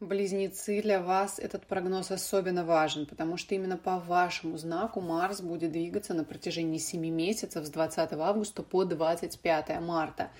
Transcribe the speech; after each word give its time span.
Близнецы, 0.00 0.80
для 0.80 1.02
вас 1.02 1.40
этот 1.40 1.66
прогноз 1.66 2.12
особенно 2.12 2.64
важен, 2.64 3.04
потому 3.04 3.36
что 3.36 3.56
именно 3.56 3.76
по 3.76 3.98
вашему 3.98 4.56
знаку 4.56 5.00
Марс 5.00 5.40
будет 5.40 5.72
двигаться 5.72 6.14
на 6.14 6.22
протяжении 6.22 6.78
7 6.78 7.04
месяцев 7.08 7.66
с 7.66 7.68
20 7.70 8.12
августа 8.12 8.62
по 8.62 8.84
25 8.84 9.80
марта. 9.80 10.30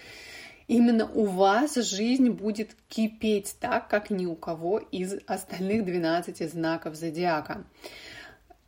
Именно 0.68 1.10
у 1.10 1.24
вас 1.24 1.74
жизнь 1.74 2.30
будет 2.30 2.76
кипеть 2.88 3.56
так, 3.58 3.88
как 3.88 4.10
ни 4.10 4.26
у 4.26 4.36
кого 4.36 4.78
из 4.78 5.14
остальных 5.26 5.84
12 5.84 6.52
знаков 6.52 6.94
зодиака. 6.94 7.64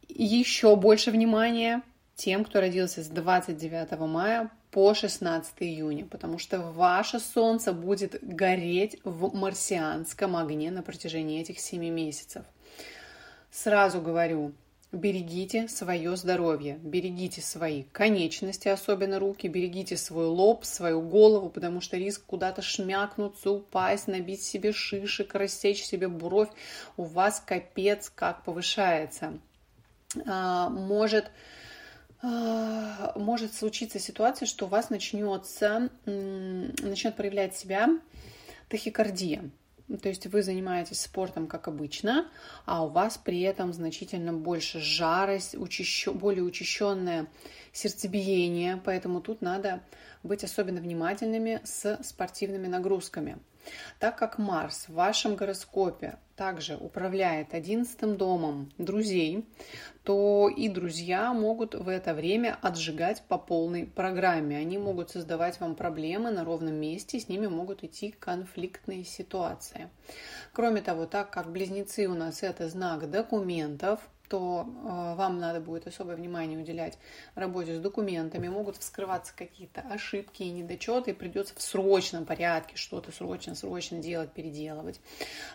Еще 0.09 0.75
больше 0.75 1.13
внимания 1.13 1.83
тем, 2.17 2.45
кто 2.45 2.61
родился 2.61 3.05
с 3.05 3.07
29 3.07 3.97
мая 4.09 4.51
по 4.71 4.95
16 4.95 5.55
июня, 5.61 6.07
потому 6.07 6.39
что 6.39 6.61
ваше 6.61 7.19
Солнце 7.21 7.73
будет 7.73 8.19
гореть 8.23 8.99
в 9.05 9.35
марсианском 9.35 10.37
огне 10.37 10.71
на 10.71 10.83
протяжении 10.83 11.41
этих 11.41 11.59
7 11.59 11.85
месяцев. 11.89 12.45
Сразу 13.51 14.01
говорю, 14.01 14.53
берегите 14.93 15.69
свое 15.69 16.17
здоровье, 16.17 16.79
берегите 16.83 17.41
свои 17.41 17.85
конечности, 17.93 18.69
особенно 18.69 19.19
руки, 19.19 19.47
берегите 19.47 19.97
свой 19.97 20.27
лоб, 20.27 20.65
свою 20.65 21.01
голову, 21.01 21.49
потому 21.49 21.81
что 21.81 21.97
риск 21.97 22.23
куда-то 22.27 22.63
шмякнуться, 22.63 23.51
упасть, 23.51 24.09
набить 24.09 24.43
себе 24.43 24.73
шишек, 24.73 25.35
рассечь 25.35 25.83
себе 25.83 26.09
бровь 26.09 26.51
у 26.97 27.05
вас 27.05 27.43
капец 27.45 28.11
как 28.15 28.45
повышается. 28.45 29.39
А, 30.27 30.69
может 30.69 31.31
может 32.23 33.55
случиться 33.55 33.99
ситуация, 33.99 34.47
что 34.47 34.67
у 34.67 34.69
вас 34.69 34.91
начнется, 34.91 35.89
начнет 36.05 37.17
проявлять 37.17 37.57
себя 37.57 37.89
тахикардия. 38.69 39.51
То 40.03 40.09
есть 40.09 40.27
вы 40.27 40.43
занимаетесь 40.43 41.01
спортом 41.01 41.49
как 41.49 41.67
обычно, 41.67 42.29
а 42.65 42.85
у 42.85 42.89
вас 42.89 43.19
при 43.19 43.41
этом 43.41 43.73
значительно 43.73 44.33
больше 44.33 44.79
жарость, 44.79 45.57
учащен, 45.57 46.17
более 46.17 46.45
учащенное 46.45 47.27
сердцебиение, 47.73 48.81
поэтому 48.85 49.21
тут 49.21 49.43
надо 49.43 49.83
быть 50.23 50.45
особенно 50.45 50.81
внимательными 50.81 51.61
с 51.65 51.99
спортивными 52.05 52.69
нагрузками. 52.69 53.39
Так 53.99 54.17
как 54.17 54.39
Марс 54.39 54.89
в 54.89 54.95
вашем 54.95 55.37
гороскопе 55.37 56.19
также 56.35 56.77
управляет 56.77 57.53
одиннадцатым 57.53 58.17
домом 58.17 58.73
друзей, 58.79 59.47
то 60.05 60.49
и 60.49 60.71
друзья 60.71 61.35
могут 61.35 61.75
в 61.75 61.87
это 61.89 62.15
время 62.15 62.59
отжигать 62.63 63.23
по 63.29 63.37
полной 63.37 63.85
программе. 63.85 64.57
Они 64.57 64.79
могут 64.79 65.11
создавать 65.11 65.61
вам 65.61 65.75
проблемы 65.75 66.31
на 66.31 66.45
ровном 66.45 66.75
месте, 66.75 67.21
с 67.21 67.29
ними 67.29 67.47
могут 67.47 67.85
идти 67.85 68.13
конфликтные 68.19 69.05
ситуации. 69.05 69.91
Кроме 70.53 70.81
того, 70.81 71.05
так 71.05 71.31
как 71.31 71.53
близнецы 71.53 72.09
у 72.09 72.15
нас 72.15 72.43
это 72.43 72.69
знак 72.69 73.11
документов, 73.11 74.01
то 74.31 74.65
э, 74.65 75.15
вам 75.17 75.41
надо 75.41 75.61
будет 75.61 75.89
особое 75.89 76.15
внимание 76.15 76.57
уделять 76.57 76.97
работе 77.35 77.77
с 77.77 77.81
документами, 77.81 78.47
могут 78.47 78.77
вскрываться 78.77 79.35
какие-то 79.37 79.81
ошибки 79.81 80.45
и 80.45 80.53
недочеты, 80.53 81.11
и 81.11 81.15
придется 81.15 81.53
в 81.57 81.61
срочном 81.61 82.25
порядке 82.25 82.77
что-то 82.77 83.11
срочно-срочно 83.11 83.99
делать, 83.99 84.31
переделывать. 84.31 85.01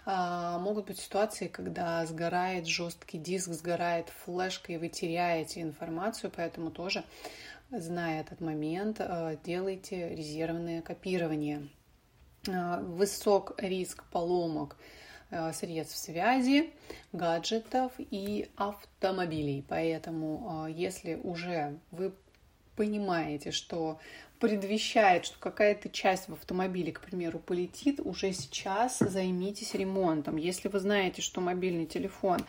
А, 0.05 0.59
могут 0.59 0.87
быть 0.87 0.99
ситуации, 0.99 1.47
когда 1.47 2.05
сгорает 2.05 2.67
жесткий 2.67 3.17
диск, 3.17 3.47
сгорает 3.53 4.09
флешка, 4.09 4.73
и 4.73 4.77
вы 4.77 4.89
теряете 4.89 5.61
информацию, 5.61 6.29
поэтому 6.35 6.69
тоже, 6.69 7.05
зная 7.71 8.19
этот 8.19 8.41
момент, 8.41 8.97
э, 8.99 9.37
делайте 9.45 10.13
резервное 10.13 10.81
копирование. 10.81 11.69
А, 12.49 12.81
высок 12.81 13.53
риск 13.57 14.03
поломок– 14.11 14.75
Э, 15.31 15.51
средств 15.53 15.97
связи, 15.97 16.71
гаджетов 17.15 17.93
и 17.97 18.49
автомобилей. 18.55 19.65
Поэтому, 19.67 20.65
э, 20.67 20.71
если 20.71 21.15
уже 21.15 21.79
вы 21.91 22.13
понимаете, 22.75 23.51
что 23.51 23.99
предвещает, 24.39 25.25
что 25.25 25.39
какая-то 25.39 25.89
часть 25.89 26.27
в 26.27 26.33
автомобиле, 26.33 26.91
к 26.91 26.99
примеру, 26.99 27.39
полетит, 27.39 27.99
уже 28.03 28.33
сейчас 28.33 28.99
займитесь 28.99 29.73
ремонтом. 29.73 30.35
Если 30.35 30.67
вы 30.67 30.79
знаете, 30.79 31.21
что 31.21 31.41
мобильный 31.41 31.85
телефон 31.85 32.39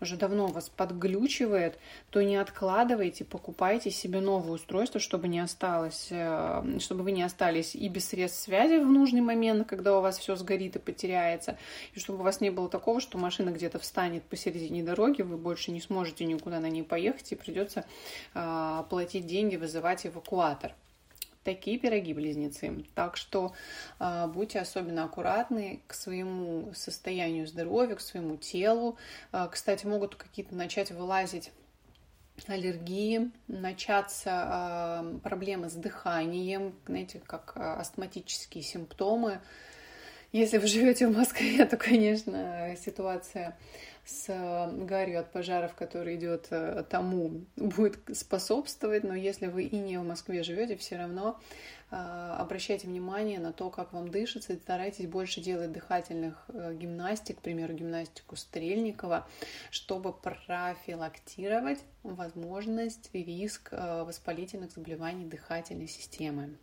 уже 0.00 0.16
давно 0.16 0.48
вас 0.48 0.68
подглючивает, 0.68 1.78
то 2.10 2.22
не 2.22 2.36
откладывайте, 2.36 3.24
покупайте 3.24 3.90
себе 3.90 4.20
новое 4.20 4.52
устройство, 4.52 5.00
чтобы 5.00 5.28
не 5.28 5.38
осталось, 5.38 6.08
э, 6.10 6.78
чтобы 6.80 7.04
вы 7.04 7.12
не 7.12 7.22
остались 7.22 7.74
и 7.74 7.88
без 7.88 8.08
средств 8.08 8.42
связи 8.42 8.78
в 8.78 8.86
нужный 8.86 9.20
момент, 9.20 9.68
когда 9.68 9.96
у 9.98 10.02
вас 10.02 10.18
все 10.18 10.34
сгорит 10.36 10.76
и 10.76 10.78
потеряется, 10.78 11.56
и 11.94 12.00
чтобы 12.00 12.20
у 12.20 12.22
вас 12.22 12.40
не 12.40 12.50
было 12.50 12.68
такого, 12.68 13.00
что 13.00 13.18
машина 13.18 13.50
где-то 13.50 13.78
встанет 13.78 14.24
посередине 14.24 14.82
дороги, 14.82 15.22
вы 15.22 15.36
больше 15.36 15.70
не 15.70 15.80
сможете 15.80 16.24
никуда 16.24 16.58
на 16.58 16.68
ней 16.68 16.82
поехать 16.82 17.30
и 17.32 17.36
придется 17.36 17.84
э, 18.34 18.82
платить 18.90 19.26
деньги, 19.26 19.56
вызывать 19.76 20.06
эвакуатор 20.06 20.74
такие 21.44 21.78
пироги 21.78 22.12
близнецы. 22.12 22.84
Так 22.96 23.16
что 23.16 23.54
э, 24.00 24.26
будьте 24.26 24.58
особенно 24.58 25.04
аккуратны 25.04 25.80
к 25.86 25.94
своему 25.94 26.72
состоянию 26.74 27.46
здоровья, 27.46 27.94
к 27.94 28.00
своему 28.00 28.36
телу. 28.36 28.96
Э, 29.30 29.46
кстати, 29.48 29.86
могут 29.86 30.16
какие-то 30.16 30.56
начать 30.56 30.90
вылазить 30.90 31.52
аллергии, 32.48 33.30
начаться 33.46 35.04
э, 35.04 35.18
проблемы 35.22 35.68
с 35.68 35.74
дыханием, 35.74 36.74
знаете, 36.86 37.20
как 37.24 37.52
астматические 37.56 38.64
симптомы. 38.64 39.40
Если 40.36 40.58
вы 40.58 40.66
живете 40.66 41.06
в 41.06 41.16
Москве, 41.16 41.64
то, 41.70 41.78
конечно, 41.78 42.76
ситуация 42.84 43.56
с 44.04 44.26
э, 44.28 44.84
гарью 44.84 45.20
от 45.20 45.32
пожаров, 45.32 45.74
который 45.74 46.16
идет 46.16 46.48
э, 46.50 46.84
тому, 46.90 47.46
будет 47.56 47.98
способствовать, 48.14 49.02
но 49.02 49.14
если 49.14 49.46
вы 49.46 49.62
и 49.62 49.78
не 49.78 49.96
в 49.96 50.04
Москве 50.04 50.42
живете, 50.42 50.76
все 50.76 50.98
равно 50.98 51.40
э, 51.90 51.96
обращайте 51.96 52.86
внимание 52.86 53.38
на 53.38 53.54
то, 53.54 53.70
как 53.70 53.94
вам 53.94 54.10
дышится, 54.10 54.52
и 54.52 54.58
старайтесь 54.58 55.06
больше 55.06 55.40
делать 55.40 55.72
дыхательных 55.72 56.44
гимнастик, 56.74 57.38
к 57.38 57.40
примеру, 57.40 57.72
гимнастику 57.72 58.36
Стрельникова, 58.36 59.26
чтобы 59.70 60.12
профилактировать 60.12 61.78
возможность 62.02 63.08
и 63.14 63.24
риск 63.24 63.72
воспалительных 63.72 64.70
заболеваний 64.70 65.24
дыхательной 65.24 65.88
системы. 65.88 66.58